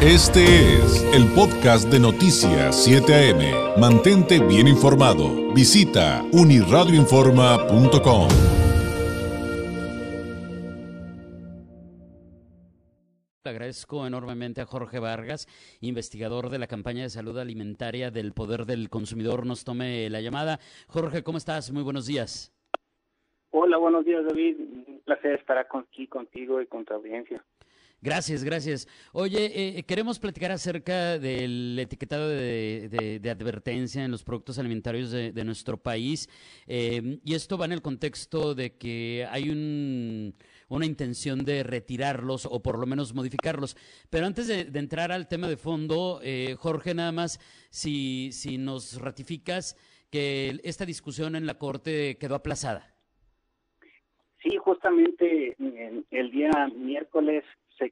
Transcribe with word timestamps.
Este 0.00 0.44
es 0.78 1.02
el 1.12 1.26
podcast 1.34 1.90
de 1.90 1.98
Noticias 1.98 2.84
7 2.84 3.12
AM. 3.12 3.80
Mantente 3.80 4.38
bien 4.38 4.68
informado. 4.68 5.52
Visita 5.52 6.22
uniradioinforma.com. 6.32 8.28
Agradezco 13.42 14.06
enormemente 14.06 14.60
a 14.60 14.66
Jorge 14.66 15.00
Vargas, 15.00 15.48
investigador 15.80 16.48
de 16.50 16.60
la 16.60 16.68
campaña 16.68 17.02
de 17.02 17.10
salud 17.10 17.36
alimentaria 17.36 18.12
del 18.12 18.34
Poder 18.34 18.66
del 18.66 18.90
Consumidor, 18.90 19.46
nos 19.46 19.64
tome 19.64 20.08
la 20.10 20.20
llamada. 20.20 20.60
Jorge, 20.86 21.24
¿cómo 21.24 21.38
estás? 21.38 21.72
Muy 21.72 21.82
buenos 21.82 22.06
días. 22.06 22.52
Hola, 23.50 23.78
buenos 23.78 24.04
días, 24.04 24.24
David. 24.24 24.58
Un 24.60 25.00
placer 25.04 25.40
estar 25.40 25.58
aquí 25.58 26.06
contigo 26.06 26.62
y 26.62 26.66
con 26.66 26.84
tu 26.84 26.94
audiencia. 26.94 27.44
Gracias, 28.00 28.44
gracias. 28.44 28.86
Oye, 29.12 29.78
eh, 29.78 29.82
queremos 29.82 30.20
platicar 30.20 30.52
acerca 30.52 31.18
del 31.18 31.76
etiquetado 31.80 32.28
de, 32.28 33.20
advertencia 33.28 34.04
en 34.04 34.12
los 34.12 34.22
productos 34.22 34.56
alimentarios 34.60 35.10
de, 35.10 35.44
nuestro 35.44 35.78
país. 35.78 36.28
Eh, 36.68 37.18
y 37.24 37.34
esto 37.34 37.58
va 37.58 37.64
en 37.64 37.72
el 37.72 37.82
contexto 37.82 38.54
de 38.54 38.76
que 38.76 39.26
hay 39.28 39.50
una 39.50 40.86
intención 40.86 41.44
de 41.44 41.64
retirarlos 41.64 42.46
o 42.46 42.62
por 42.62 42.78
lo 42.78 42.86
menos 42.86 43.14
modificarlos. 43.14 43.76
Pero 44.10 44.26
antes 44.26 44.46
de, 44.46 44.78
entrar 44.78 45.10
al 45.10 45.26
tema 45.26 45.48
de 45.48 45.56
fondo, 45.56 46.20
eh, 46.22 46.54
Jorge, 46.56 46.94
nada 46.94 47.10
más, 47.10 47.40
si, 47.70 48.30
si 48.30 48.58
nos 48.58 49.00
ratificas 49.00 49.76
que 50.08 50.60
esta 50.62 50.86
discusión 50.86 51.34
en 51.34 51.46
la 51.46 51.58
Corte 51.58 52.16
quedó 52.16 52.36
aplazada. 52.36 52.94
Sí, 54.40 54.56
justamente 54.56 55.56
el 56.12 56.30
día 56.30 56.50
miércoles 56.76 57.44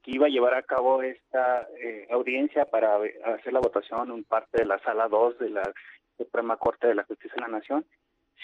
que 0.06 0.12
iba 0.12 0.27
a 0.27 0.30
llevar 0.30 0.55
a 0.55 0.62
cabo 0.62 1.02
esta 1.02 1.66
eh, 1.80 2.06
audiencia 2.12 2.65
para 2.65 2.95
hacer 3.24 3.52
la 3.52 3.59
votación 3.59 4.12
en 4.12 4.23
parte 4.23 4.59
de 4.59 4.65
la 4.65 4.79
sala 4.79 5.09
2 5.09 5.40
de 5.40 5.51
la 5.51 5.73
Suprema 6.16 6.57
Corte 6.57 6.87
de 6.87 6.95
la 6.95 7.02
Justicia 7.02 7.35
de 7.35 7.40
la 7.40 7.59
Nación. 7.59 7.85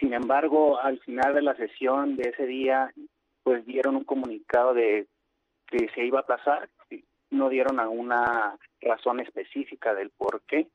Sin 0.00 0.12
embargo, 0.12 0.80
al 0.80 0.98
final 1.00 1.34
de 1.34 1.42
la 1.42 1.54
sesión 1.54 2.16
de 2.16 2.30
ese 2.30 2.46
día, 2.46 2.92
pues 3.44 3.64
dieron 3.64 3.94
un 3.94 4.02
comunicado 4.02 4.74
de 4.74 5.06
que 5.68 5.88
se 5.94 6.04
iba 6.04 6.18
a 6.18 6.22
aplazar, 6.22 6.68
no 7.30 7.48
dieron 7.48 7.78
alguna 7.78 8.58
razón 8.80 9.20
específica 9.20 9.94
del 9.94 10.10
por 10.10 10.42
qué. 10.48 10.66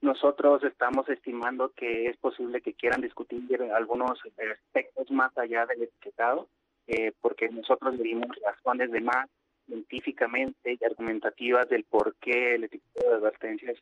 Nosotros 0.00 0.64
estamos 0.64 1.08
estimando 1.08 1.70
que 1.70 2.06
es 2.08 2.16
posible 2.16 2.62
que 2.62 2.74
quieran 2.74 3.00
discutir 3.00 3.62
algunos 3.72 4.18
aspectos 4.52 5.08
más 5.12 5.38
allá 5.38 5.66
del 5.66 5.84
etiquetado, 5.84 6.48
eh, 6.88 7.12
porque 7.20 7.48
nosotros 7.48 7.96
le 7.96 8.02
dimos 8.02 8.36
razones 8.44 8.90
de 8.90 9.00
más 9.00 9.28
científicamente 9.66 10.78
y 10.80 10.84
argumentativas 10.84 11.68
del 11.68 11.84
por 11.84 12.14
qué 12.16 12.54
el 12.54 12.64
etiquetado 12.64 13.10
de 13.10 13.16
advertencias 13.16 13.76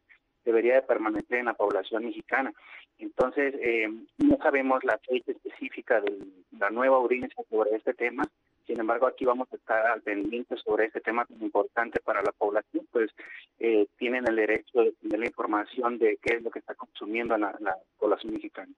debería 0.44 0.74
de 0.74 0.82
permanecer 0.82 1.38
en 1.38 1.46
la 1.46 1.54
población 1.54 2.04
mexicana. 2.04 2.52
Entonces, 2.98 3.54
eh, 3.60 3.88
no 4.18 4.36
sabemos 4.38 4.84
la 4.84 4.98
fecha 4.98 5.32
específica 5.32 6.00
de 6.00 6.18
la 6.58 6.70
nueva 6.70 6.96
audiencia 6.96 7.42
sobre 7.50 7.76
este 7.76 7.94
tema, 7.94 8.24
sin 8.66 8.80
embargo, 8.80 9.06
aquí 9.06 9.24
vamos 9.24 9.48
a 9.52 9.56
estar 9.56 9.86
al 9.86 10.00
pendiente 10.00 10.56
sobre 10.56 10.86
este 10.86 11.00
tema 11.00 11.26
tan 11.26 11.42
importante 11.42 12.00
para 12.00 12.22
la 12.22 12.32
población, 12.32 12.86
pues 12.90 13.10
eh, 13.58 13.86
tienen 13.98 14.26
el 14.26 14.36
derecho 14.36 14.80
de 14.80 14.92
tener 14.92 15.20
la 15.20 15.26
información 15.26 15.98
de 15.98 16.18
qué 16.22 16.36
es 16.36 16.42
lo 16.42 16.50
que 16.50 16.60
está 16.60 16.74
consumiendo 16.74 17.36
la 17.36 17.76
población 17.98 18.32
mexicana. 18.32 18.72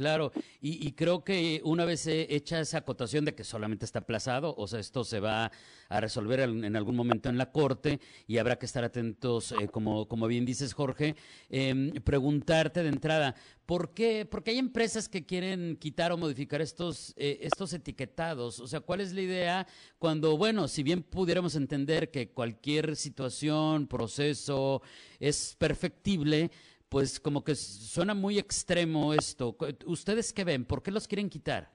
Claro, 0.00 0.32
y, 0.62 0.92
creo 0.92 1.24
que 1.24 1.60
una 1.62 1.84
vez 1.84 2.06
hecha 2.06 2.58
esa 2.58 2.78
acotación 2.78 3.26
de 3.26 3.34
que 3.34 3.44
solamente 3.44 3.84
está 3.84 3.98
aplazado, 3.98 4.54
o 4.56 4.66
sea, 4.66 4.80
esto 4.80 5.04
se 5.04 5.20
va 5.20 5.52
a 5.90 6.00
resolver 6.00 6.40
en, 6.40 6.74
algún 6.74 6.96
momento 6.96 7.28
en 7.28 7.36
la 7.36 7.52
Corte 7.52 8.00
y 8.26 8.38
habrá 8.38 8.58
que 8.58 8.64
estar 8.64 8.82
atentos, 8.82 9.52
eh, 9.52 9.68
como, 9.68 10.08
como 10.08 10.26
bien 10.26 10.46
dices, 10.46 10.72
Jorge, 10.72 11.16
em, 11.50 11.90
preguntarte 12.02 12.82
de 12.82 12.88
entrada, 12.88 13.34
¿por 13.66 13.92
qué? 13.92 14.24
Porque 14.24 14.52
hay 14.52 14.58
empresas 14.58 15.06
que 15.06 15.26
quieren 15.26 15.76
quitar 15.76 16.12
o 16.12 16.16
modificar 16.16 16.62
estos, 16.62 17.12
eh, 17.16 17.40
estos 17.42 17.74
etiquetados. 17.74 18.58
O 18.58 18.66
sea, 18.66 18.80
¿cuál 18.80 19.02
es 19.02 19.12
la 19.12 19.20
idea 19.20 19.66
cuando, 19.98 20.38
bueno, 20.38 20.66
si 20.66 20.82
bien 20.82 21.02
pudiéramos 21.02 21.56
entender 21.56 22.10
que 22.10 22.30
cualquier 22.30 22.96
situación, 22.96 23.86
proceso 23.86 24.80
es 25.18 25.56
perfectible, 25.58 26.50
pues 26.90 27.20
como 27.20 27.44
que 27.44 27.54
suena 27.54 28.14
muy 28.14 28.38
extremo 28.38 29.14
esto. 29.14 29.56
¿Ustedes 29.86 30.32
qué 30.32 30.44
ven? 30.44 30.64
¿Por 30.66 30.82
qué 30.82 30.90
los 30.90 31.06
quieren 31.06 31.30
quitar? 31.30 31.70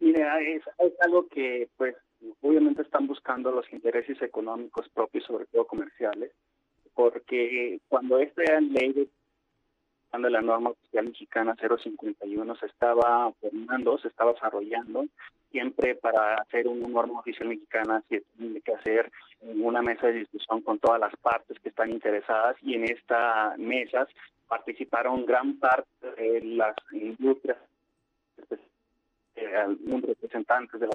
Mira, 0.00 0.40
es, 0.40 0.62
algo 1.00 1.28
que 1.28 1.68
pues 1.76 1.94
obviamente 2.40 2.82
están 2.82 3.06
buscando 3.06 3.52
los 3.52 3.70
intereses 3.70 4.20
económicos 4.22 4.88
propios, 4.88 5.24
sobre 5.24 5.44
todo 5.46 5.66
comerciales, 5.66 6.32
porque 6.94 7.80
cuando 7.88 8.18
esta 8.18 8.42
ley 8.60 9.08
cuando 10.10 10.28
la 10.28 10.42
norma 10.42 10.70
oficial 10.70 11.06
mexicana 11.06 11.56
051 11.56 12.56
se 12.56 12.66
estaba 12.66 13.32
formando, 13.40 13.98
se 13.98 14.08
estaba 14.08 14.32
desarrollando, 14.32 15.04
siempre 15.50 15.94
para 15.94 16.34
hacer 16.34 16.66
una 16.68 16.88
norma 16.88 17.20
oficial 17.20 17.48
mexicana 17.48 18.02
se 18.08 18.22
tiene 18.36 18.60
que 18.60 18.74
hacer 18.74 19.10
una 19.40 19.82
mesa 19.82 20.08
de 20.08 20.14
discusión 20.14 20.62
con 20.62 20.78
todas 20.78 21.00
las 21.00 21.14
partes 21.16 21.58
que 21.60 21.68
están 21.68 21.90
interesadas 21.90 22.56
y 22.62 22.74
en 22.74 22.84
estas 22.84 23.56
mesas 23.58 24.08
participaron 24.48 25.24
gran 25.26 25.58
parte 25.58 25.88
de 26.16 26.42
las 26.42 26.74
industrias, 26.92 27.58
eh, 29.36 29.76
representantes 30.02 30.80
de 30.80 30.86
la 30.88 30.94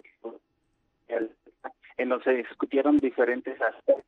en 1.98 2.10
donde 2.10 2.24
se 2.26 2.34
discutieron 2.34 2.98
diferentes 2.98 3.60
aspectos. 3.62 4.06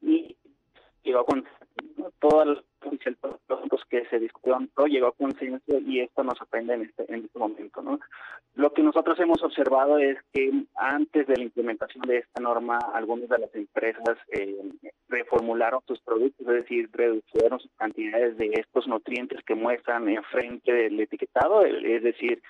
Y 0.00 0.36
llegó 1.02 1.24
con 1.24 1.46
todas 2.18 2.48
las 2.48 2.64
que 3.88 4.04
se 4.06 4.18
discutieron 4.18 4.68
todo 4.74 4.86
llegó 4.86 5.08
a 5.08 5.12
consenso 5.12 5.78
y 5.86 6.00
esto 6.00 6.22
nos 6.24 6.38
sorprende 6.38 6.74
en 6.74 6.82
este, 6.82 7.04
en 7.08 7.24
este 7.24 7.38
momento. 7.38 7.82
¿no? 7.82 8.00
Lo 8.54 8.72
que 8.72 8.82
nosotros 8.82 9.18
hemos 9.20 9.42
observado 9.42 9.98
es 9.98 10.18
que 10.32 10.50
antes 10.76 11.26
de 11.26 11.36
la 11.36 11.42
implementación 11.42 12.02
de 12.06 12.18
esta 12.18 12.40
norma, 12.40 12.78
algunas 12.92 13.28
de 13.28 13.38
las 13.38 13.54
empresas 13.54 14.18
eh, 14.32 14.56
reformularon 15.08 15.80
sus 15.86 16.00
productos, 16.00 16.46
es 16.46 16.54
decir, 16.54 16.88
redujeron 16.92 17.60
sus 17.60 17.70
cantidades 17.76 18.36
de 18.36 18.50
estos 18.54 18.86
nutrientes 18.88 19.42
que 19.44 19.54
muestran 19.54 20.08
enfrente 20.08 20.72
del 20.72 20.98
etiquetado, 21.00 21.64
es 21.64 22.02
decir, 22.02 22.42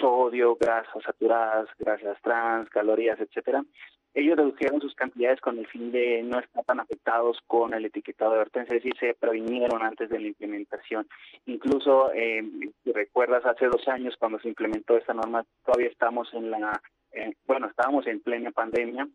sodio, 0.00 0.56
grasas 0.56 1.02
saturadas, 1.04 1.68
grasas 1.78 2.20
trans, 2.22 2.68
calorías, 2.70 3.20
etcétera, 3.20 3.62
ellos 4.16 4.36
redujeron 4.36 4.80
sus 4.80 4.94
cantidades 4.94 5.40
con 5.42 5.58
el 5.58 5.66
fin 5.66 5.92
de 5.92 6.22
no 6.22 6.40
estar 6.40 6.64
tan 6.64 6.80
afectados 6.80 7.38
con 7.46 7.74
el 7.74 7.84
etiquetado 7.84 8.30
de 8.30 8.38
advertencia, 8.38 8.74
es 8.74 8.82
decir, 8.82 8.98
se 8.98 9.14
previnieron 9.14 9.82
antes 9.82 10.08
de 10.08 10.18
la 10.18 10.28
implementación. 10.28 11.06
Incluso, 11.44 12.10
eh, 12.14 12.42
si 12.82 12.92
recuerdas, 12.92 13.44
hace 13.44 13.66
dos 13.66 13.86
años 13.88 14.16
cuando 14.18 14.40
se 14.40 14.48
implementó 14.48 14.96
esta 14.96 15.12
norma, 15.12 15.44
todavía 15.66 15.90
estamos 15.90 16.32
en 16.32 16.50
la, 16.50 16.80
bueno, 17.46 17.66
estábamos 17.66 18.06
en 18.06 18.20
plena 18.20 18.50
pandemia 18.52 19.06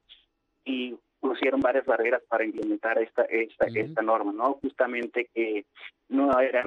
y 0.66 0.95
pusieron 1.19 1.61
varias 1.61 1.85
barreras 1.85 2.22
para 2.29 2.45
implementar 2.45 3.00
esta 3.00 3.23
esta, 3.23 3.66
esta 3.73 4.01
norma, 4.03 4.31
¿no? 4.31 4.59
Justamente 4.61 5.29
que 5.34 5.66
no 6.09 6.40
era 6.40 6.63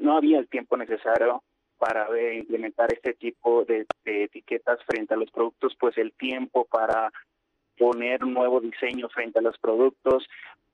no 0.00 0.16
había 0.16 0.38
el 0.38 0.48
tiempo 0.48 0.76
necesario 0.76 1.42
para 1.78 2.06
implementar 2.34 2.92
este 2.92 3.14
tipo 3.14 3.64
de, 3.64 3.86
etiquetas 4.04 4.78
frente 4.84 5.14
a 5.14 5.16
los 5.16 5.30
productos, 5.30 5.76
pues 5.78 5.96
el 5.98 6.12
tiempo 6.12 6.64
para 6.64 7.12
poner 7.76 8.24
un 8.24 8.34
nuevo 8.34 8.60
diseño 8.60 9.08
frente 9.08 9.38
a 9.38 9.42
los 9.42 9.58
productos, 9.58 10.26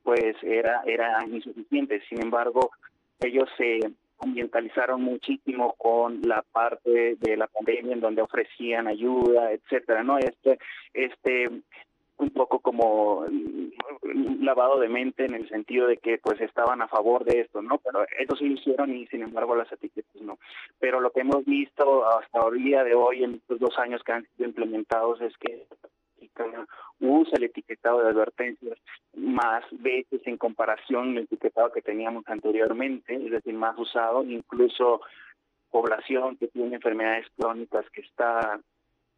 pues 0.03 0.37
era, 0.43 0.83
era 0.87 1.25
insuficiente. 1.27 2.03
Sin 2.09 2.21
embargo, 2.21 2.71
ellos 3.21 3.49
se 3.57 3.81
ambientalizaron 4.19 5.03
muchísimo 5.03 5.75
con 5.79 6.21
la 6.23 6.43
parte 6.43 7.17
de 7.17 7.37
la 7.37 7.47
pandemia 7.47 7.95
en 7.95 8.01
donde 8.01 8.23
ofrecían 8.23 8.87
ayuda, 8.87 9.53
etcétera, 9.53 10.03
¿no? 10.03 10.19
Este, 10.19 10.59
este 10.93 11.49
un 12.19 12.31
poco 12.31 12.59
como 12.61 13.25
lavado 14.41 14.81
de 14.81 14.89
mente 14.89 15.25
en 15.25 15.35
el 15.35 15.49
sentido 15.49 15.87
de 15.87 15.99
que 15.99 16.19
pues 16.19 16.41
estaban 16.41 16.83
a 16.83 16.89
favor 16.89 17.25
de 17.25 17.41
esto, 17.41 17.63
¿no? 17.63 17.79
Pero 17.79 18.05
ellos 18.19 18.39
sí 18.39 18.49
lo 18.49 18.55
hicieron 18.55 18.95
y 18.95 19.07
sin 19.09 19.23
embargo 19.23 19.55
las 19.55 19.71
etiquetas 19.71 20.21
no. 20.23 20.39
Pero 20.79 21.01
lo 21.01 21.11
que 21.11 21.21
hemos 21.21 21.45
visto 21.45 22.07
hasta 22.07 22.41
el 22.49 22.65
día 22.65 22.83
de 22.85 22.95
hoy 22.95 23.25
en 23.25 23.35
estos 23.35 23.61
dos 23.61 23.79
años 23.79 24.03
que 24.03 24.13
han 24.13 24.27
sido 24.37 24.49
implementados 24.49 25.21
es 25.21 25.37
que 25.37 25.67
usa 27.01 27.37
el 27.37 27.45
etiquetado 27.45 28.03
de 28.03 28.11
advertencias 28.11 28.79
más 29.15 29.65
veces 29.73 30.21
en 30.25 30.37
comparación 30.37 31.11
al 31.11 31.25
etiquetado 31.25 31.73
que 31.73 31.83
teníamos 31.83 32.25
anteriormente, 32.27 33.15
es 33.15 33.31
decir, 33.31 33.55
más 33.55 33.79
usado, 33.79 34.23
incluso 34.25 35.01
población 35.71 36.37
que 36.37 36.49
tiene 36.49 36.77
enfermedades 36.77 37.27
crónicas 37.37 37.89
que 37.91 38.03
está 38.03 38.61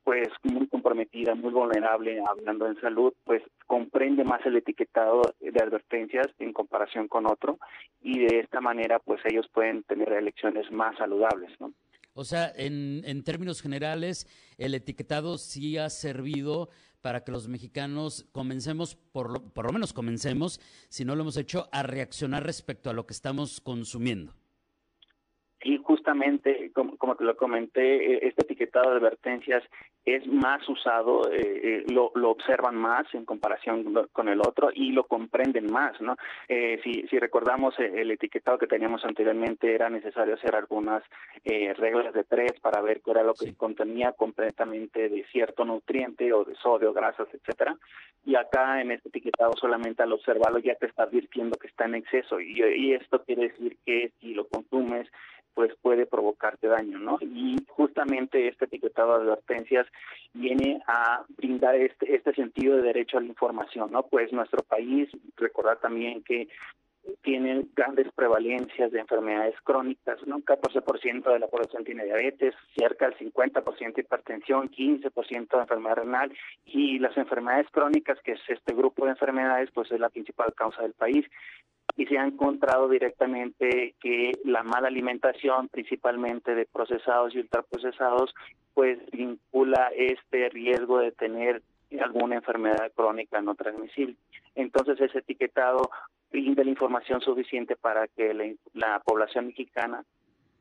pues 0.04 0.28
muy 0.42 0.66
comprometida, 0.68 1.34
muy 1.34 1.52
vulnerable, 1.52 2.22
hablando 2.28 2.66
en 2.66 2.80
salud, 2.80 3.12
pues 3.24 3.42
comprende 3.66 4.24
más 4.24 4.44
el 4.44 4.56
etiquetado 4.56 5.22
de 5.40 5.60
advertencias 5.60 6.26
en 6.38 6.52
comparación 6.52 7.08
con 7.08 7.26
otro 7.26 7.58
y 8.00 8.18
de 8.20 8.40
esta 8.40 8.60
manera 8.60 8.98
pues 8.98 9.20
ellos 9.24 9.46
pueden 9.52 9.82
tener 9.84 10.12
elecciones 10.12 10.70
más 10.72 10.96
saludables, 10.98 11.50
¿no? 11.60 11.72
O 12.14 12.24
sea, 12.24 12.52
en, 12.54 13.02
en 13.06 13.24
términos 13.24 13.62
generales, 13.62 14.26
el 14.58 14.74
etiquetado 14.74 15.38
sí 15.38 15.78
ha 15.78 15.88
servido 15.88 16.68
para 17.00 17.24
que 17.24 17.32
los 17.32 17.48
mexicanos 17.48 18.26
comencemos, 18.32 18.94
por 18.94 19.30
lo, 19.30 19.42
por 19.52 19.66
lo 19.66 19.72
menos 19.72 19.92
comencemos, 19.92 20.60
si 20.88 21.04
no 21.04 21.16
lo 21.16 21.22
hemos 21.22 21.36
hecho, 21.36 21.68
a 21.72 21.82
reaccionar 21.82 22.44
respecto 22.44 22.90
a 22.90 22.92
lo 22.92 23.06
que 23.06 23.14
estamos 23.14 23.60
consumiendo? 23.60 24.34
Y 25.64 25.78
justamente, 25.78 26.70
como, 26.72 26.96
como, 26.96 27.16
te 27.16 27.24
lo 27.24 27.36
comenté, 27.36 28.14
e, 28.14 28.28
este 28.28 28.42
etiquetado 28.42 28.90
de 28.90 28.96
advertencias 28.96 29.62
es 30.04 30.26
más 30.26 30.68
usado, 30.68 31.30
eh, 31.30 31.38
eh, 31.40 31.84
lo, 31.92 32.10
lo, 32.14 32.30
observan 32.30 32.74
más 32.74 33.06
en 33.14 33.24
comparación 33.24 34.08
con 34.12 34.28
el 34.28 34.40
otro 34.40 34.70
y 34.74 34.90
lo 34.90 35.04
comprenden 35.04 35.72
más, 35.72 36.00
¿no? 36.00 36.16
Eh, 36.48 36.80
si, 36.82 37.06
si 37.08 37.18
recordamos 37.18 37.78
eh, 37.78 37.92
el 37.94 38.10
etiquetado 38.10 38.58
que 38.58 38.66
teníamos 38.66 39.04
anteriormente, 39.04 39.72
era 39.72 39.88
necesario 39.88 40.34
hacer 40.34 40.56
algunas 40.56 41.04
eh, 41.44 41.72
reglas 41.74 42.12
de 42.14 42.24
tres 42.24 42.52
para 42.60 42.80
ver 42.80 43.00
qué 43.00 43.12
era 43.12 43.22
lo 43.22 43.34
que 43.34 43.46
sí. 43.46 43.54
contenía 43.54 44.12
completamente 44.12 45.08
de 45.08 45.24
cierto 45.30 45.64
nutriente 45.64 46.32
o 46.32 46.44
de 46.44 46.56
sodio, 46.56 46.92
grasas, 46.92 47.28
etcétera. 47.32 47.76
Y 48.24 48.34
acá 48.34 48.80
en 48.80 48.90
este 48.90 49.08
etiquetado 49.08 49.52
solamente 49.56 50.02
al 50.02 50.12
observarlo 50.12 50.58
ya 50.58 50.74
te 50.74 50.86
está 50.86 51.04
advirtiendo 51.04 51.56
que 51.58 51.68
está 51.68 51.84
en 51.84 51.96
exceso 51.96 52.40
y, 52.40 52.60
y 52.60 52.94
esto 52.94 53.22
quiere 53.24 53.48
decir 53.48 53.76
que 53.84 54.12
si 54.20 54.34
lo 54.34 54.48
consumes 54.48 55.08
pues 55.54 55.72
puede 55.80 56.06
provocarte 56.06 56.66
daño, 56.66 56.98
¿no? 56.98 57.18
Y 57.20 57.56
justamente 57.68 58.48
este 58.48 58.64
etiquetado 58.66 59.18
de 59.18 59.24
advertencias 59.24 59.86
viene 60.32 60.82
a 60.86 61.24
brindar 61.36 61.74
este, 61.76 62.14
este 62.14 62.34
sentido 62.34 62.76
de 62.76 62.82
derecho 62.82 63.18
a 63.18 63.20
la 63.20 63.26
información, 63.26 63.90
¿no? 63.90 64.04
Pues 64.04 64.32
nuestro 64.32 64.62
país, 64.62 65.08
recordar 65.36 65.78
también 65.78 66.22
que 66.22 66.48
tiene 67.22 67.66
grandes 67.74 68.06
prevalencias 68.12 68.92
de 68.92 69.00
enfermedades 69.00 69.54
crónicas, 69.64 70.24
¿no? 70.26 70.38
14% 70.38 71.32
de 71.32 71.38
la 71.38 71.48
población 71.48 71.84
tiene 71.84 72.04
diabetes, 72.04 72.54
cerca 72.76 73.08
del 73.08 73.18
50% 73.18 73.98
hipertensión, 73.98 74.70
15% 74.70 75.48
de 75.48 75.58
enfermedad 75.58 75.96
renal 75.96 76.32
y 76.64 76.98
las 76.98 77.16
enfermedades 77.16 77.66
crónicas, 77.70 78.18
que 78.22 78.32
es 78.32 78.40
este 78.48 78.74
grupo 78.74 79.04
de 79.04 79.12
enfermedades, 79.12 79.70
pues 79.72 79.90
es 79.90 80.00
la 80.00 80.10
principal 80.10 80.54
causa 80.54 80.82
del 80.82 80.92
país 80.92 81.26
y 81.96 82.06
se 82.06 82.18
ha 82.18 82.26
encontrado 82.26 82.88
directamente 82.88 83.94
que 84.00 84.32
la 84.44 84.62
mala 84.62 84.88
alimentación, 84.88 85.68
principalmente 85.68 86.54
de 86.54 86.66
procesados 86.66 87.34
y 87.34 87.40
ultraprocesados, 87.40 88.34
pues 88.74 88.98
vincula 89.10 89.90
este 89.94 90.48
riesgo 90.48 90.98
de 90.98 91.12
tener 91.12 91.62
alguna 92.00 92.36
enfermedad 92.36 92.90
crónica 92.94 93.42
no 93.42 93.54
transmisible. 93.54 94.16
Entonces, 94.54 95.00
ese 95.00 95.18
etiquetado 95.18 95.90
brinda 96.30 96.64
la 96.64 96.70
información 96.70 97.20
suficiente 97.20 97.76
para 97.76 98.08
que 98.08 98.32
la, 98.32 98.44
la 98.72 99.00
población 99.00 99.48
mexicana 99.48 100.02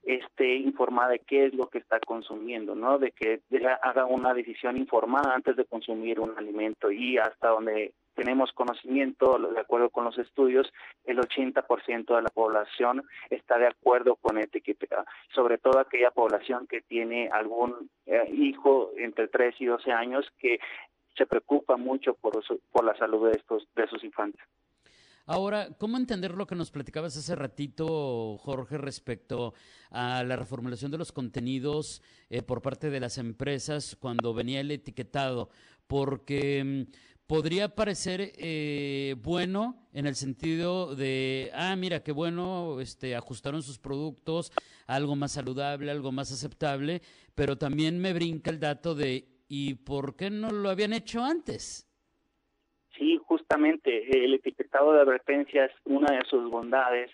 esté 0.03 0.56
informada 0.56 1.09
de 1.09 1.19
qué 1.19 1.45
es 1.45 1.53
lo 1.53 1.68
que 1.68 1.77
está 1.77 2.00
consumiendo, 2.00 2.75
¿no? 2.75 2.97
De 2.97 3.12
que 3.12 3.41
haga 3.81 4.06
una 4.06 4.33
decisión 4.33 4.77
informada 4.77 5.33
antes 5.33 5.56
de 5.56 5.65
consumir 5.65 6.19
un 6.19 6.38
alimento 6.38 6.91
y 6.91 7.18
hasta 7.18 7.50
donde 7.50 7.94
tenemos 8.16 8.52
conocimiento, 8.54 9.38
de 9.38 9.60
acuerdo 9.60 9.90
con 9.90 10.06
los 10.06 10.18
estudios, 10.18 10.72
el 11.06 11.18
80% 11.19 12.16
de 12.16 12.22
la 12.22 12.30
población 12.30 13.04
está 13.30 13.58
de 13.58 13.68
acuerdo 13.68 14.16
con 14.16 14.38
el 14.38 14.46
etiquetado, 14.46 15.06
sobre 15.34 15.58
todo 15.58 15.80
aquella 15.80 16.12
población 16.12 16.68
que 16.68 16.81
tiene 16.81 17.30
algún 17.31 17.90
eh, 18.06 18.30
hijo 18.34 18.92
entre 18.98 19.28
3 19.28 19.56
y 19.60 19.66
12 19.66 19.92
años 19.92 20.25
que 20.40 20.60
se 21.18 21.25
preocupa 21.25 21.78
mucho 21.78 22.13
por, 22.16 22.44
su, 22.44 22.60
por 22.72 22.86
la 22.86 22.98
salud 22.98 23.30
de, 23.30 23.38
estos, 23.38 23.68
de 23.75 23.88
sus 23.88 24.04
infantes. 24.04 24.42
Ahora, 25.25 25.69
¿cómo 25.78 25.98
entender 25.98 26.34
lo 26.34 26.48
que 26.48 26.56
nos 26.56 26.72
platicabas 26.72 27.16
hace 27.16 27.36
ratito, 27.36 28.38
Jorge, 28.40 28.78
respecto 28.78 29.54
a 29.92 30.24
la 30.24 30.36
reformulación 30.36 30.92
de 30.92 30.98
los 30.98 31.12
contenidos 31.12 32.02
eh, 32.30 32.42
por 32.42 32.62
parte 32.62 32.90
de 32.90 33.00
las 33.00 33.18
empresas 33.18 33.96
cuando 33.96 34.34
venía 34.34 34.60
el 34.60 34.72
etiquetado? 34.72 35.50
Porque 35.88 36.88
podría 37.31 37.69
parecer 37.69 38.33
eh, 38.39 39.16
bueno 39.24 39.88
en 39.94 40.06
el 40.06 40.16
sentido 40.16 40.98
de, 40.98 41.50
ah, 41.54 41.78
mira, 41.78 42.04
qué 42.04 42.12
bueno, 42.12 42.81
este, 42.81 43.16
ajustaron 43.16 43.62
sus 43.62 43.80
productos 43.80 44.51
algo 44.86 45.16
más 45.16 45.31
saludable, 45.31 45.89
algo 45.92 46.12
más 46.12 46.33
aceptable, 46.33 47.00
pero 47.33 47.57
también 47.57 48.01
me 48.01 48.12
brinca 48.12 48.51
el 48.51 48.60
dato 48.60 48.95
de, 48.95 49.24
¿y 49.48 49.75
por 49.75 50.18
qué 50.18 50.30
no 50.30 50.50
lo 50.50 50.69
habían 50.69 50.92
hecho 50.92 51.24
antes? 51.24 51.89
Sí, 52.98 53.18
justamente 53.25 54.25
el 54.25 54.33
etiquetado 54.33 54.92
de 54.92 55.00
advertencias, 55.00 55.72
una 55.86 56.13
de 56.13 56.25
sus 56.30 56.51
bondades 56.51 57.12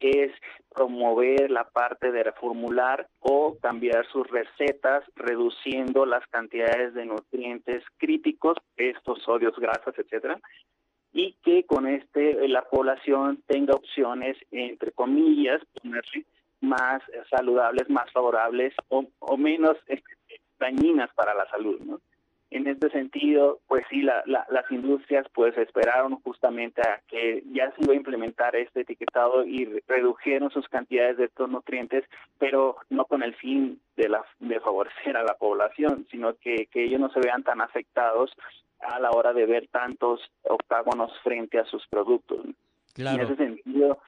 es 0.00 0.32
promover 0.74 1.50
la 1.50 1.64
parte 1.64 2.12
de 2.12 2.22
reformular 2.22 3.08
o 3.20 3.56
cambiar 3.60 4.06
sus 4.06 4.28
recetas, 4.28 5.04
reduciendo 5.14 6.04
las 6.04 6.26
cantidades 6.28 6.94
de 6.94 7.06
nutrientes 7.06 7.82
críticos, 7.96 8.58
estos 8.76 9.22
sodios, 9.22 9.56
grasas, 9.56 9.94
etcétera, 9.98 10.38
y 11.12 11.32
que 11.42 11.64
con 11.64 11.86
este 11.86 12.46
la 12.48 12.62
población 12.62 13.42
tenga 13.46 13.74
opciones, 13.74 14.36
entre 14.50 14.92
comillas, 14.92 15.62
más 16.60 17.02
saludables, 17.30 17.88
más 17.88 18.10
favorables 18.12 18.74
o, 18.88 19.06
o 19.18 19.36
menos 19.36 19.76
dañinas 20.58 21.10
para 21.14 21.34
la 21.34 21.48
salud, 21.48 21.80
¿no? 21.80 22.00
En 22.50 22.68
este 22.68 22.90
sentido, 22.90 23.58
pues 23.66 23.84
sí, 23.90 24.02
la, 24.02 24.22
la, 24.24 24.46
las 24.50 24.70
industrias 24.70 25.26
pues 25.34 25.56
esperaron 25.58 26.20
justamente 26.20 26.80
a 26.80 27.00
que 27.08 27.42
ya 27.52 27.72
se 27.72 27.82
iba 27.82 27.92
a 27.92 27.96
implementar 27.96 28.54
este 28.54 28.82
etiquetado 28.82 29.44
y 29.44 29.64
redujeron 29.88 30.50
sus 30.50 30.68
cantidades 30.68 31.16
de 31.16 31.24
estos 31.24 31.50
nutrientes, 31.50 32.04
pero 32.38 32.76
no 32.88 33.04
con 33.06 33.24
el 33.24 33.34
fin 33.34 33.80
de, 33.96 34.08
la, 34.08 34.24
de 34.38 34.60
favorecer 34.60 35.16
a 35.16 35.24
la 35.24 35.34
población, 35.34 36.06
sino 36.10 36.34
que, 36.36 36.66
que 36.66 36.84
ellos 36.84 37.00
no 37.00 37.10
se 37.10 37.20
vean 37.20 37.42
tan 37.42 37.60
afectados 37.60 38.30
a 38.80 39.00
la 39.00 39.10
hora 39.10 39.32
de 39.32 39.46
ver 39.46 39.66
tantos 39.68 40.20
octágonos 40.44 41.12
frente 41.24 41.58
a 41.58 41.64
sus 41.64 41.84
productos. 41.88 42.46
Claro. 42.94 43.22
En 43.22 43.24
ese 43.24 43.36
sentido, 43.36 43.98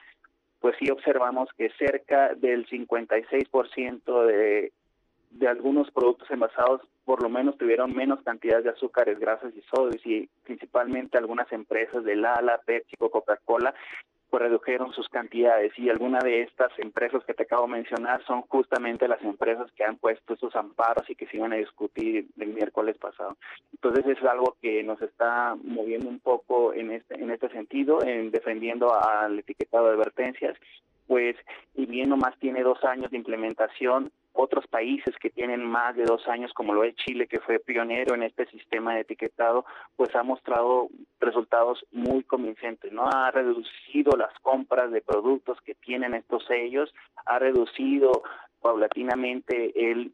pues 0.61 0.75
sí 0.79 0.89
observamos 0.89 1.49
que 1.57 1.69
cerca 1.71 2.33
del 2.35 2.65
56% 2.67 4.25
de 4.25 4.71
de 5.31 5.47
algunos 5.47 5.91
productos 5.91 6.29
envasados 6.31 6.81
por 7.09 7.23
lo 7.23 7.29
menos 7.29 7.57
tuvieron 7.57 7.95
menos 7.95 8.21
cantidad 8.21 8.61
de 8.61 8.69
azúcares, 8.69 9.17
grasas 9.17 9.51
y 9.55 9.63
sodios 9.63 10.05
y 10.05 10.29
principalmente 10.43 11.17
algunas 11.17 11.51
empresas 11.51 12.03
de 12.03 12.15
Lala, 12.15 12.61
Pepsi, 12.63 12.95
Coca-Cola 12.97 13.73
pues 14.29 14.43
redujeron 14.43 14.93
sus 14.93 15.09
cantidades 15.09 15.71
y 15.79 15.89
algunas 15.89 16.23
de 16.23 16.43
estas 16.43 16.69
empresas 16.77 17.23
que 17.25 17.33
te 17.33 17.41
acabo 17.41 17.65
de 17.65 17.71
mencionar 17.71 18.23
son 18.27 18.43
justamente 18.43 19.07
las 19.07 19.23
empresas 19.23 19.71
que 19.71 19.83
han 19.83 19.97
puesto 19.97 20.35
esos 20.35 20.55
amparos 20.55 21.09
y 21.09 21.15
que 21.15 21.25
se 21.25 21.37
iban 21.37 21.51
a 21.51 21.55
discutir 21.55 22.27
el 22.37 22.49
miércoles 22.49 22.95
pasado. 22.99 23.37
Entonces 23.73 24.05
es 24.05 24.23
algo 24.23 24.55
que 24.61 24.83
nos 24.83 25.01
está 25.01 25.55
moviendo 25.63 26.09
un 26.09 26.19
poco 26.19 26.75
en 26.75 26.91
este 26.91 27.15
en 27.15 27.31
este 27.31 27.49
sentido, 27.49 28.03
en 28.03 28.29
defendiendo 28.29 28.93
al 28.93 29.39
etiquetado 29.39 29.87
de 29.87 29.93
advertencias, 29.93 30.55
pues 31.07 31.35
y 31.73 31.87
bien 31.87 32.09
nomás 32.09 32.37
tiene 32.37 32.61
dos 32.61 32.83
años 32.83 33.09
de 33.09 33.17
implementación, 33.17 34.11
otros 34.41 34.65
países 34.67 35.15
que 35.19 35.29
tienen 35.29 35.65
más 35.65 35.95
de 35.95 36.05
dos 36.05 36.27
años, 36.27 36.53
como 36.53 36.73
lo 36.73 36.83
es 36.85 36.95
Chile, 36.95 37.27
que 37.27 37.41
fue 37.41 37.59
pionero 37.59 38.15
en 38.15 38.23
este 38.23 38.45
sistema 38.47 38.95
de 38.95 39.01
etiquetado, 39.01 39.65
pues 39.97 40.15
ha 40.15 40.23
mostrado 40.23 40.87
resultados 41.19 41.85
muy 41.91 42.23
convincentes, 42.23 42.91
¿no? 42.93 43.09
Ha 43.09 43.31
reducido 43.31 44.15
las 44.17 44.33
compras 44.39 44.91
de 44.91 45.01
productos 45.01 45.59
que 45.61 45.75
tienen 45.75 46.13
estos 46.13 46.45
sellos, 46.45 46.93
ha 47.25 47.37
reducido 47.37 48.23
paulatinamente 48.61 49.91
el 49.91 50.13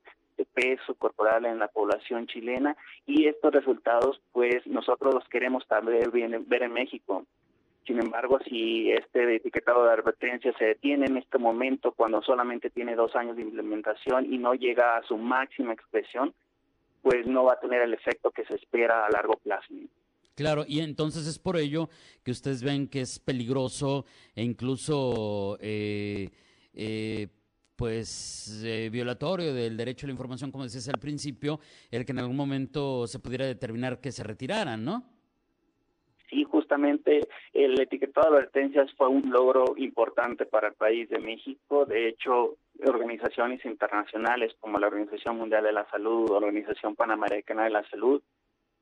peso 0.53 0.95
corporal 0.95 1.45
en 1.45 1.59
la 1.59 1.67
población 1.67 2.27
chilena 2.27 2.75
y 3.05 3.27
estos 3.27 3.53
resultados 3.53 4.21
pues 4.31 4.65
nosotros 4.65 5.13
los 5.13 5.27
queremos 5.29 5.65
también 5.67 6.11
ver 6.47 6.63
en 6.63 6.73
México. 6.73 7.25
Sin 7.85 7.99
embargo, 7.99 8.39
si 8.47 8.91
este 8.91 9.35
etiquetado 9.35 9.85
de 9.85 9.93
advertencia 9.93 10.51
se 10.57 10.65
detiene 10.65 11.05
en 11.05 11.17
este 11.17 11.37
momento, 11.37 11.91
cuando 11.91 12.21
solamente 12.23 12.71
tiene 12.71 12.95
dos 12.95 13.15
años 13.15 13.35
de 13.35 13.43
implementación 13.43 14.33
y 14.33 14.39
no 14.39 14.55
llega 14.55 14.97
a 14.97 15.03
su 15.03 15.17
máxima 15.17 15.73
expresión, 15.73 16.33
pues 17.03 17.27
no 17.27 17.43
va 17.43 17.53
a 17.53 17.59
tener 17.59 17.83
el 17.83 17.93
efecto 17.93 18.31
que 18.31 18.43
se 18.45 18.55
espera 18.55 19.05
a 19.05 19.11
largo 19.11 19.35
plazo. 19.37 19.67
Claro, 20.33 20.65
y 20.67 20.79
entonces 20.79 21.27
es 21.27 21.37
por 21.37 21.57
ello 21.57 21.89
que 22.23 22.31
ustedes 22.31 22.63
ven 22.63 22.87
que 22.87 23.01
es 23.01 23.19
peligroso 23.19 24.05
e 24.35 24.43
incluso, 24.43 25.57
eh, 25.61 26.31
eh, 26.73 27.27
pues, 27.75 28.63
eh, 28.65 28.89
violatorio 28.91 29.53
del 29.53 29.77
derecho 29.77 30.05
a 30.05 30.07
la 30.07 30.13
información, 30.13 30.51
como 30.51 30.63
decías 30.63 30.89
al 30.89 30.99
principio, 30.99 31.59
el 31.91 32.03
que 32.03 32.13
en 32.13 32.19
algún 32.19 32.35
momento 32.35 33.05
se 33.05 33.19
pudiera 33.19 33.45
determinar 33.45 34.01
que 34.01 34.11
se 34.11 34.23
retiraran, 34.23 34.83
¿no? 34.83 35.14
Sí, 36.29 36.43
justamente 36.43 37.21
el 37.53 37.79
etiquetado 37.79 38.31
de 38.31 38.37
advertencias 38.37 38.91
fue 38.97 39.07
un 39.07 39.29
logro 39.31 39.75
importante 39.77 40.45
para 40.45 40.69
el 40.69 40.73
país 40.73 41.09
de 41.09 41.19
México. 41.19 41.85
De 41.85 42.07
hecho, 42.07 42.55
organizaciones 42.85 43.63
internacionales 43.65 44.55
como 44.59 44.79
la 44.79 44.87
Organización 44.87 45.37
Mundial 45.37 45.63
de 45.63 45.73
la 45.73 45.87
Salud 45.89 46.31
Organización 46.31 46.95
Panamericana 46.95 47.65
de 47.65 47.69
la 47.69 47.87
Salud 47.89 48.21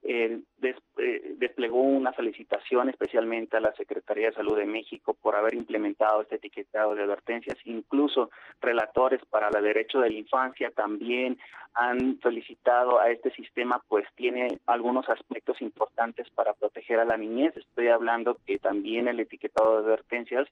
eh, 0.05 0.41
des, 0.57 0.75
eh, 0.97 1.35
desplegó 1.37 1.81
una 1.81 2.11
felicitación 2.11 2.89
especialmente 2.89 3.55
a 3.55 3.61
la 3.61 3.73
Secretaría 3.73 4.27
de 4.27 4.35
Salud 4.35 4.57
de 4.57 4.65
México 4.65 5.13
por 5.13 5.35
haber 5.35 5.53
implementado 5.53 6.21
este 6.21 6.35
etiquetado 6.35 6.93
de 6.93 7.03
advertencias. 7.03 7.57
Incluso 7.65 8.29
relatores 8.61 9.21
para 9.29 9.47
el 9.47 9.63
derecho 9.63 9.99
de 9.99 10.09
la 10.09 10.17
infancia 10.17 10.71
también 10.71 11.37
han 11.73 12.19
felicitado 12.19 12.99
a 12.99 13.09
este 13.09 13.31
sistema, 13.31 13.81
pues 13.87 14.05
tiene 14.15 14.59
algunos 14.65 15.07
aspectos 15.09 15.61
importantes 15.61 16.29
para 16.31 16.53
proteger 16.53 16.99
a 16.99 17.05
la 17.05 17.17
niñez. 17.17 17.55
Estoy 17.55 17.87
hablando 17.87 18.37
que 18.45 18.59
también 18.59 19.07
el 19.07 19.19
etiquetado 19.19 19.77
de 19.77 19.85
advertencias 19.85 20.47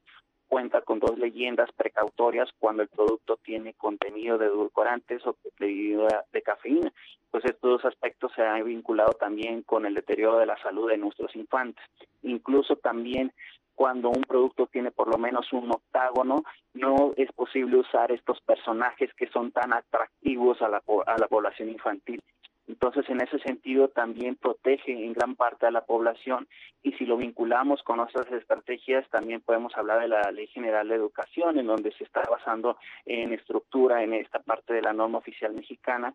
cuenta 0.51 0.81
con 0.81 1.00
dos 1.00 1.17
leyendas 1.17 1.72
precautorias 1.72 2.50
cuando 2.60 2.84
el 2.84 2.89
producto 2.89 3.38
tiene 3.38 3.74
contenido 3.74 4.38
de 4.38 4.48
edulcorantes 4.48 5.25
o 5.25 5.34
contenido 5.34 6.10
de 6.34 6.41
cafeína. 6.41 6.91
Pues 7.31 7.46
estos 7.46 7.81
dos 7.81 7.86
aspectos 7.86 8.34
se 8.36 8.41
han 8.41 8.65
vinculado 8.65 9.13
también 9.13 9.62
con 9.62 9.86
el 9.86 9.93
deterioro 9.93 10.39
de 10.39 10.46
la 10.46 10.62
salud 10.62 10.89
de 10.89 10.98
nuestros 10.98 11.34
infantes. 11.38 11.81
Incluso 12.24 12.75
también 12.75 13.31
cuando 13.75 14.10
un 14.10 14.24
producto 14.24 14.67
tiene 14.67 14.91
por 14.91 15.08
lo 15.08 15.17
menos 15.17 15.53
un 15.53 15.72
octágono, 15.72 16.43
no 16.74 17.13
es 17.15 17.31
posible 17.31 17.77
usar 17.77 18.12
estos 18.12 18.41
personajes 18.41 19.10
que 19.13 19.27
son 19.27 19.53
tan 19.53 19.72
atractivos 19.72 20.62
a 20.62 20.67
la, 20.67 20.84
a 21.05 21.17
la 21.17 21.27
población 21.29 21.70
infantil. 21.70 22.22
Entonces, 22.68 23.10
en 23.10 23.22
ese 23.22 23.39
sentido, 23.39 23.89
también 23.89 24.36
protege 24.36 24.91
en 24.91 25.13
gran 25.13 25.36
parte 25.36 25.65
a 25.65 25.72
la 25.72 25.86
población. 25.86 26.48
Y 26.84 26.94
si 26.94 27.06
lo 27.06 27.18
vinculamos 27.18 27.84
con 27.84 28.00
otras 28.00 28.32
estrategias, 28.32 29.08
también 29.10 29.41
podemos 29.41 29.75
hablar 29.75 30.01
de 30.01 30.08
la 30.08 30.32
Ley 30.32 30.48
General 30.48 30.88
de 30.88 30.96
Educación, 30.96 31.60
en 31.60 31.68
donde 31.68 31.91
se 31.94 32.03
está 32.03 32.22
basando 32.30 32.77
en 33.06 33.34
estructura 33.34 34.03
en 34.03 34.13
esta 34.13 34.39
parte 34.39 34.74
de 34.74 34.82
la 34.82 34.94
norma 34.94 35.18
oficial 35.18 35.53
mexicana, 35.53 36.13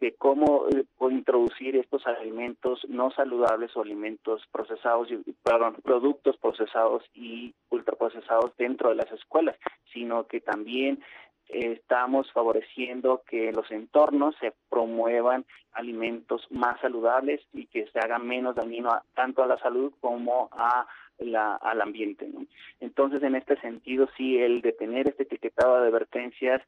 de 0.00 0.14
cómo 0.14 0.66
eh, 0.68 0.84
introducir 1.10 1.76
estos 1.76 2.06
alimentos 2.06 2.80
no 2.88 3.10
saludables 3.10 3.76
o 3.76 3.82
alimentos 3.82 4.42
procesados, 4.50 5.08
perdón, 5.42 5.76
productos 5.82 6.36
procesados 6.38 7.04
y 7.14 7.54
ultraprocesados 7.68 8.56
dentro 8.56 8.88
de 8.88 8.96
las 8.96 9.12
escuelas, 9.12 9.56
sino 9.92 10.26
que 10.26 10.40
también 10.40 11.02
estamos 11.52 12.30
favoreciendo 12.32 13.22
que 13.28 13.52
los 13.52 13.70
entornos 13.70 14.34
se 14.40 14.52
promuevan 14.68 15.44
alimentos 15.72 16.46
más 16.50 16.80
saludables 16.80 17.40
y 17.52 17.66
que 17.66 17.86
se 17.88 17.98
haga 17.98 18.18
menos 18.18 18.56
dañino 18.56 18.90
tanto 19.14 19.42
a 19.42 19.46
la 19.46 19.58
salud 19.58 19.92
como 20.00 20.48
a 20.52 20.86
la, 21.18 21.56
al 21.56 21.80
ambiente. 21.80 22.28
Entonces, 22.80 23.22
en 23.22 23.34
este 23.34 23.60
sentido, 23.60 24.08
sí, 24.16 24.38
el 24.38 24.62
de 24.62 24.72
tener 24.72 25.08
este 25.08 25.24
etiquetado 25.24 25.80
de 25.80 25.88
advertencias 25.88 26.62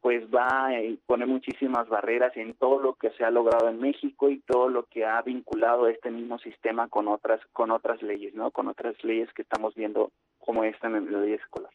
pues 0.00 0.24
va 0.32 0.68
a 0.68 0.70
poner 1.06 1.26
muchísimas 1.26 1.88
barreras 1.88 2.36
en 2.36 2.54
todo 2.54 2.80
lo 2.80 2.94
que 2.94 3.10
se 3.10 3.24
ha 3.24 3.30
logrado 3.30 3.68
en 3.68 3.80
México 3.80 4.30
y 4.30 4.38
todo 4.40 4.68
lo 4.68 4.84
que 4.84 5.04
ha 5.04 5.20
vinculado 5.22 5.88
este 5.88 6.10
mismo 6.10 6.38
sistema 6.38 6.88
con 6.88 7.08
otras 7.08 7.40
con 7.52 7.72
otras 7.72 8.00
leyes, 8.02 8.32
¿no? 8.34 8.52
Con 8.52 8.68
otras 8.68 8.94
leyes 9.02 9.32
que 9.32 9.42
estamos 9.42 9.74
viendo 9.74 10.12
como 10.38 10.62
esta 10.62 10.86
en 10.86 11.12
la 11.12 11.18
ley 11.18 11.32
escolar. 11.32 11.72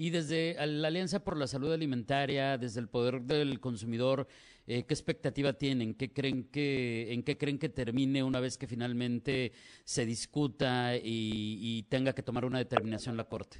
Y 0.00 0.08
desde 0.08 0.54
la 0.66 0.88
Alianza 0.88 1.22
por 1.22 1.36
la 1.36 1.46
Salud 1.46 1.70
Alimentaria, 1.74 2.56
desde 2.56 2.80
el 2.80 2.88
poder 2.88 3.20
del 3.20 3.60
consumidor, 3.60 4.26
eh, 4.66 4.86
¿qué 4.86 4.94
expectativa 4.94 5.52
tienen? 5.52 5.94
¿Qué 5.94 6.10
creen 6.10 6.50
que, 6.50 7.12
¿En 7.12 7.22
qué 7.22 7.36
creen 7.36 7.58
que 7.58 7.68
termine 7.68 8.22
una 8.22 8.40
vez 8.40 8.56
que 8.56 8.66
finalmente 8.66 9.52
se 9.84 10.06
discuta 10.06 10.92
y, 10.96 11.82
tenga 11.90 12.14
que 12.14 12.22
tomar 12.22 12.46
una 12.46 12.56
determinación 12.56 13.18
la 13.18 13.24
Corte? 13.24 13.58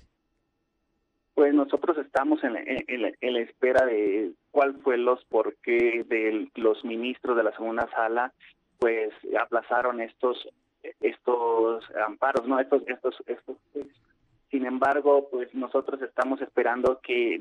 Pues 1.34 1.52
nosotros 1.52 1.98
estamos 1.98 2.42
en, 2.42 2.54
la 2.54 3.40
espera 3.40 3.84
de 3.84 4.32
cuál 4.50 4.80
fue 4.80 4.96
los 4.96 5.22
por 5.26 5.56
qué 5.56 6.06
de 6.08 6.48
los 6.54 6.82
ministros 6.86 7.36
de 7.36 7.42
la 7.42 7.52
segunda 7.52 7.86
sala, 7.90 8.32
pues 8.78 9.12
aplazaron 9.38 10.00
estos 10.00 10.48
estos 11.00 11.84
amparos, 12.06 12.48
no 12.48 12.58
estos 12.58 12.82
estos 12.88 13.14
estos 13.26 13.58
sin 14.50 14.66
embargo, 14.66 15.28
pues 15.30 15.54
nosotros 15.54 16.02
estamos 16.02 16.40
esperando 16.40 17.00
que 17.02 17.40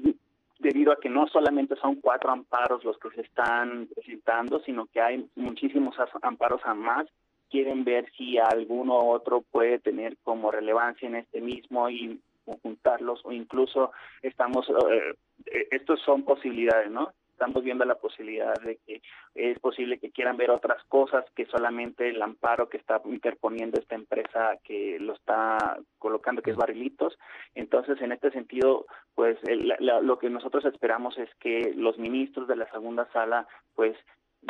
debido 0.60 0.92
a 0.92 1.00
que 1.00 1.10
no 1.10 1.28
solamente 1.28 1.76
son 1.78 1.96
cuatro 1.96 2.32
amparos 2.32 2.84
los 2.84 2.98
que 3.00 3.10
se 3.12 3.22
están 3.22 3.88
presentando, 3.96 4.60
sino 4.62 4.86
que 4.88 5.02
hay 5.02 5.28
muchísimos 5.36 5.96
amparos 6.22 6.62
a 6.66 6.74
más, 6.74 7.08
quieren 7.50 7.84
ver 7.84 8.12
si 8.18 8.38
alguno 8.38 8.96
otro 8.98 9.42
puede 9.42 9.80
tener 9.80 10.18
como 10.24 10.52
relevancia 10.52 11.08
en 11.08 11.16
este 11.16 11.42
mismo 11.42 11.90
y 11.90 12.20
juntarlos 12.62 13.22
o 13.24 13.32
incluso 13.32 13.92
estamos, 14.22 14.68
eh, 14.70 15.68
estos 15.72 16.02
son 16.02 16.24
posibilidades, 16.24 16.92
¿no? 16.92 17.12
Estamos 17.40 17.64
viendo 17.64 17.86
la 17.86 17.96
posibilidad 17.96 18.54
de 18.62 18.80
que 18.86 19.02
es 19.34 19.58
posible 19.60 19.98
que 19.98 20.12
quieran 20.12 20.36
ver 20.36 20.52
otras 20.52 20.84
cosas 20.90 21.24
que 21.36 21.46
solamente 21.46 22.10
el 22.10 22.22
amparo 22.22 22.68
que 22.68 22.76
está 22.76 23.02
interponiendo 23.06 23.80
esta 23.80 23.96
empresa 23.96 24.58
que 24.62 24.98
lo 25.00 25.14
está 25.14 25.80
colocando, 25.98 26.42
que 26.42 26.52
es 26.52 26.58
Barrilitos. 26.58 27.18
Entonces, 27.56 28.02
en 28.02 28.12
este 28.12 28.32
sentido, 28.32 28.86
pues 29.16 29.38
lo 29.80 30.20
que 30.20 30.30
nosotros 30.30 30.66
esperamos 30.66 31.18
es 31.18 31.30
que 31.36 31.74
los 31.76 31.98
ministros 31.98 32.50
de 32.50 32.58
la 32.58 32.70
segunda 32.72 33.10
sala, 33.14 33.48
pues 33.74 33.96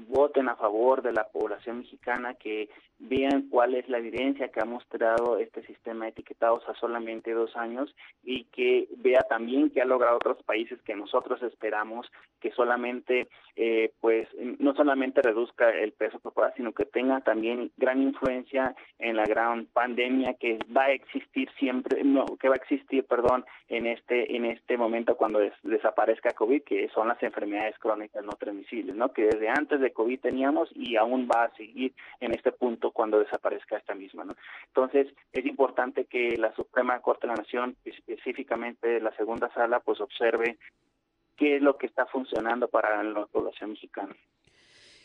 voten 0.07 0.49
a 0.49 0.55
favor 0.55 1.01
de 1.01 1.13
la 1.13 1.27
población 1.27 1.79
mexicana, 1.79 2.33
que 2.33 2.69
vean 2.99 3.47
cuál 3.49 3.75
es 3.75 3.87
la 3.87 3.99
evidencia 3.99 4.49
que 4.49 4.59
ha 4.59 4.65
mostrado 4.65 5.37
este 5.37 5.65
sistema 5.65 6.05
de 6.05 6.11
etiquetados 6.11 6.67
a 6.67 6.73
solamente 6.75 7.31
dos 7.31 7.55
años 7.55 7.95
y 8.23 8.43
que 8.45 8.89
vea 8.97 9.21
también 9.29 9.69
que 9.69 9.81
ha 9.81 9.85
logrado 9.85 10.17
otros 10.17 10.43
países 10.43 10.81
que 10.81 10.95
nosotros 10.95 11.41
esperamos 11.43 12.11
que 12.41 12.51
solamente, 12.51 13.27
eh, 13.55 13.91
pues, 13.99 14.27
no 14.59 14.73
solamente 14.73 15.21
reduzca 15.21 15.69
el 15.69 15.91
peso 15.93 16.19
corporal, 16.19 16.53
sino 16.55 16.73
que 16.73 16.85
tenga 16.85 17.21
también 17.21 17.71
gran 17.77 18.01
influencia 18.01 18.75
en 18.97 19.15
la 19.15 19.25
gran 19.25 19.65
pandemia 19.65 20.33
que 20.35 20.59
va 20.75 20.85
a 20.85 20.91
existir 20.91 21.49
siempre, 21.57 22.03
no, 22.03 22.25
que 22.39 22.49
va 22.49 22.55
a 22.55 22.57
existir, 22.57 23.05
perdón, 23.05 23.45
en 23.67 23.85
este 23.85 24.35
en 24.35 24.45
este 24.45 24.77
momento 24.77 25.15
cuando 25.15 25.39
desaparezca 25.63 26.31
COVID, 26.31 26.63
que 26.63 26.89
son 26.89 27.07
las 27.07 27.21
enfermedades 27.23 27.77
crónicas 27.79 28.23
no 28.23 28.33
transmisibles, 28.33 28.95
¿no? 28.95 29.11
Que 29.13 29.25
desde 29.25 29.49
antes 29.49 29.79
de 29.79 29.88
COVID 29.91 30.19
teníamos 30.19 30.69
y 30.75 30.95
aún 30.95 31.27
va 31.31 31.45
a 31.45 31.55
seguir 31.55 31.93
en 32.19 32.33
este 32.33 32.51
punto 32.51 32.91
cuando 32.91 33.19
desaparezca 33.19 33.77
esta 33.77 33.95
misma. 33.95 34.25
Entonces, 34.67 35.07
es 35.31 35.45
importante 35.45 36.05
que 36.05 36.37
la 36.37 36.53
Suprema 36.55 36.99
Corte 37.01 37.27
de 37.27 37.33
la 37.33 37.41
Nación, 37.41 37.75
específicamente 37.85 38.99
la 38.99 39.15
segunda 39.15 39.51
sala, 39.53 39.79
pues 39.79 39.99
observe 40.01 40.57
qué 41.37 41.55
es 41.55 41.61
lo 41.61 41.77
que 41.77 41.87
está 41.87 42.05
funcionando 42.07 42.67
para 42.67 43.01
la 43.03 43.25
población 43.25 43.71
mexicana. 43.71 44.15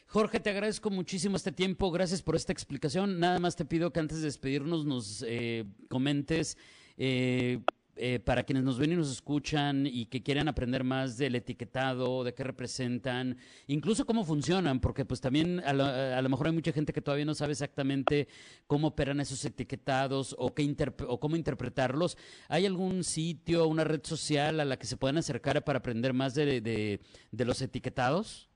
Jorge, 0.06 0.38
te 0.38 0.50
agradezco 0.50 0.90
muchísimo 0.90 1.36
este 1.36 1.52
tiempo. 1.52 1.90
Gracias 1.90 2.22
por 2.22 2.36
esta 2.36 2.52
explicación. 2.52 3.18
Nada 3.18 3.38
más 3.38 3.56
te 3.56 3.64
pido 3.64 3.92
que 3.92 4.00
antes 4.00 4.18
de 4.18 4.26
despedirnos 4.26 4.84
nos 4.84 5.24
eh, 5.26 5.64
comentes 5.88 6.58
eh, 6.96 7.60
eh, 7.96 8.18
para 8.18 8.42
quienes 8.42 8.64
nos 8.64 8.78
ven 8.78 8.92
y 8.92 8.96
nos 8.96 9.10
escuchan 9.10 9.86
y 9.86 10.06
que 10.06 10.22
quieran 10.22 10.48
aprender 10.48 10.82
más 10.84 11.16
del 11.16 11.36
etiquetado, 11.36 12.24
de 12.24 12.34
qué 12.34 12.42
representan, 12.42 13.36
incluso 13.66 14.04
cómo 14.04 14.24
funcionan, 14.24 14.80
porque 14.80 15.04
pues 15.04 15.20
también 15.20 15.60
a 15.60 15.72
lo, 15.72 16.28
mejor 16.28 16.48
hay 16.48 16.52
mucha 16.52 16.72
gente 16.72 16.92
que 16.92 17.00
todavía 17.00 17.24
no 17.24 17.34
sabe 17.34 17.52
exactamente 17.52 18.28
cómo 18.66 18.88
operan 18.88 19.20
esos 19.20 19.44
etiquetados 19.44 20.34
o, 20.38 20.54
qué 20.54 20.74
o 21.06 21.20
cómo 21.20 21.36
interpretarlos. 21.36 22.16
¿Hay 22.48 22.66
algún 22.66 23.04
sitio, 23.04 23.68
una 23.68 23.84
red 23.84 24.00
social 24.02 24.60
a 24.60 24.64
la 24.64 24.76
que 24.76 24.86
se 24.86 24.96
puedan 24.96 25.18
acercar 25.18 25.62
para 25.64 25.78
aprender 25.78 26.12
más 26.12 26.34
de, 26.34 26.60
de 26.60 27.44
los 27.44 27.62
etiquetados? 27.62 28.48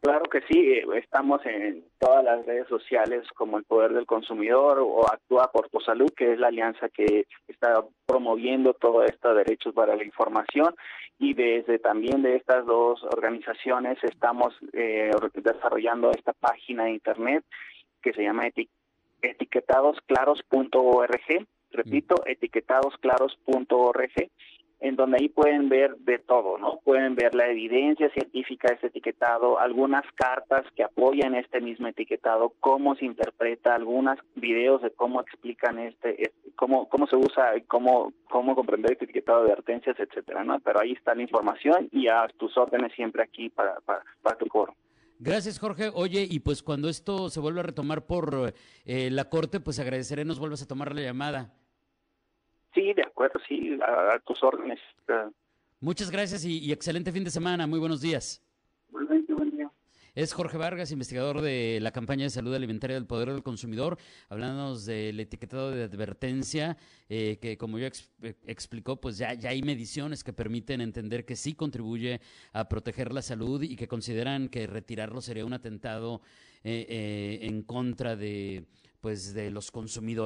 Claro 0.00 0.24
que 0.30 0.40
sí, 0.42 0.58
eh, 0.58 0.84
estamos 0.94 1.44
en 1.46 1.84
todas 1.98 2.22
las 2.22 2.44
redes 2.46 2.68
sociales 2.68 3.26
como 3.34 3.58
el 3.58 3.64
Poder 3.64 3.92
del 3.92 4.06
Consumidor 4.06 4.78
o 4.80 5.04
Actúa 5.06 5.50
por 5.50 5.68
tu 5.68 5.80
Salud, 5.80 6.10
que 6.16 6.32
es 6.32 6.38
la 6.38 6.46
alianza 6.48 6.88
que 6.88 7.26
está 7.48 7.84
promoviendo 8.06 8.74
todo 8.74 9.04
estos 9.04 9.36
derechos 9.36 9.74
para 9.74 9.96
la 9.96 10.04
información. 10.04 10.74
Y 11.18 11.34
desde 11.34 11.78
también 11.78 12.22
de 12.22 12.36
estas 12.36 12.66
dos 12.66 13.02
organizaciones 13.04 13.98
estamos 14.04 14.54
eh, 14.74 15.10
desarrollando 15.34 16.10
esta 16.10 16.34
página 16.34 16.84
de 16.84 16.90
internet 16.90 17.42
que 18.02 18.12
se 18.12 18.22
llama 18.22 18.50
etiquetadosclaros.org, 19.22 21.46
repito, 21.72 22.16
mm. 22.16 22.28
etiquetadosclaros.org 22.28 24.30
en 24.80 24.96
donde 24.96 25.18
ahí 25.20 25.28
pueden 25.28 25.68
ver 25.68 25.96
de 25.98 26.18
todo, 26.18 26.58
¿no? 26.58 26.80
Pueden 26.84 27.14
ver 27.14 27.34
la 27.34 27.48
evidencia 27.48 28.10
científica 28.10 28.68
de 28.68 28.74
este 28.74 28.86
etiquetado, 28.88 29.58
algunas 29.58 30.04
cartas 30.14 30.64
que 30.74 30.82
apoyan 30.82 31.34
este 31.34 31.60
mismo 31.60 31.88
etiquetado, 31.88 32.52
cómo 32.60 32.94
se 32.96 33.06
interpreta, 33.06 33.74
algunos 33.74 34.18
videos 34.34 34.82
de 34.82 34.90
cómo 34.90 35.20
explican 35.20 35.78
este, 35.78 36.32
cómo 36.56 36.88
cómo 36.88 37.06
se 37.06 37.16
usa, 37.16 37.52
cómo 37.66 38.12
cómo 38.30 38.54
comprender 38.54 38.92
este 38.92 39.04
etiquetado 39.04 39.44
de 39.44 39.52
advertencias, 39.52 39.96
etcétera, 39.98 40.44
¿no? 40.44 40.60
Pero 40.60 40.80
ahí 40.80 40.92
está 40.92 41.14
la 41.14 41.22
información 41.22 41.88
y 41.92 42.08
a 42.08 42.26
tus 42.36 42.56
órdenes 42.58 42.92
siempre 42.94 43.22
aquí 43.22 43.48
para, 43.48 43.80
para, 43.80 44.02
para 44.22 44.36
tu 44.36 44.46
coro. 44.46 44.74
Gracias, 45.18 45.58
Jorge. 45.58 45.90
Oye, 45.94 46.26
y 46.28 46.40
pues 46.40 46.62
cuando 46.62 46.90
esto 46.90 47.30
se 47.30 47.40
vuelva 47.40 47.60
a 47.60 47.64
retomar 47.64 48.04
por 48.04 48.52
eh, 48.84 49.10
la 49.10 49.30
corte, 49.30 49.60
pues 49.60 49.78
agradeceré 49.78 50.26
nos 50.26 50.38
vuelvas 50.38 50.60
a 50.62 50.66
tomar 50.66 50.94
la 50.94 51.00
llamada. 51.00 51.54
Sí, 52.76 52.92
de 52.92 53.02
acuerdo, 53.02 53.40
sí, 53.48 53.78
a, 53.80 54.18
tus 54.18 54.42
órdenes. 54.42 54.78
Muchas 55.80 56.10
gracias 56.10 56.44
y, 56.44 56.70
excelente 56.70 57.10
fin 57.10 57.24
de 57.24 57.30
semana. 57.30 57.66
Muy 57.66 57.78
buenos 57.78 58.02
días. 58.02 58.42
buen 58.90 59.50
día. 59.50 59.70
Es 60.14 60.34
Jorge 60.34 60.58
Vargas, 60.58 60.92
investigador 60.92 61.40
de 61.40 61.78
la 61.80 61.90
campaña 61.90 62.24
de 62.24 62.30
salud 62.30 62.54
alimentaria 62.54 62.94
del 62.94 63.06
poder 63.06 63.32
del 63.32 63.42
consumidor, 63.42 63.96
hablándonos 64.28 64.84
del 64.84 65.18
etiquetado 65.18 65.70
de 65.70 65.84
advertencia, 65.84 66.76
eh, 67.08 67.38
que 67.40 67.56
como 67.56 67.78
yo 67.78 67.86
explicó, 67.86 69.00
pues 69.00 69.16
ya, 69.16 69.32
ya 69.32 69.50
hay 69.50 69.62
mediciones 69.62 70.22
que 70.22 70.34
permiten 70.34 70.82
entender 70.82 71.24
que 71.24 71.34
sí 71.34 71.54
contribuye 71.54 72.20
a 72.52 72.68
proteger 72.68 73.10
la 73.10 73.22
salud 73.22 73.62
y 73.62 73.74
que 73.74 73.88
consideran 73.88 74.50
que 74.50 74.66
retirarlo 74.66 75.22
sería 75.22 75.46
un 75.46 75.54
atentado 75.54 76.20
eh, 76.62 76.84
eh, 76.90 77.38
en 77.40 77.62
contra 77.62 78.16
de, 78.16 78.66
pues, 79.00 79.32
de 79.32 79.50
los 79.50 79.70
consumidores. 79.70 80.25